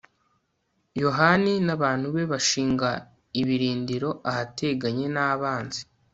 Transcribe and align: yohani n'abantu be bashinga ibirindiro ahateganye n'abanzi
yohani 1.01 1.53
n'abantu 1.65 2.07
be 2.15 2.23
bashinga 2.31 2.89
ibirindiro 3.41 4.09
ahateganye 4.29 5.05
n'abanzi 5.15 5.81